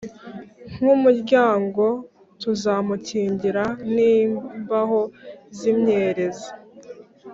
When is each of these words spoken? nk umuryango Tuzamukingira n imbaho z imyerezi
nk 0.73 0.81
umuryango 0.95 1.83
Tuzamukingira 2.41 3.65
n 3.93 3.95
imbaho 4.15 5.01
z 5.57 5.59
imyerezi 5.71 6.49